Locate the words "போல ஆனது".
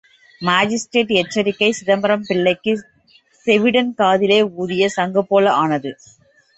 5.25-5.93